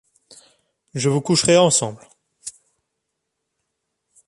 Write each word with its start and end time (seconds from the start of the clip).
Je 0.95 1.09
vous 1.09 1.21
coucherai 1.21 1.57
ensemble. 1.57 2.07